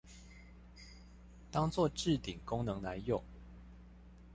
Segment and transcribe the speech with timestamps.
[1.51, 3.23] 當作置頂功能來用